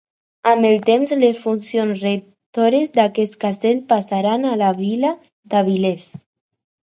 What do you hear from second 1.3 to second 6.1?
funcions rectores d'aquest castell passaran a la vila d'Avilés.